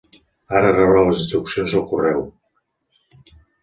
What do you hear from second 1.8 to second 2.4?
al correu.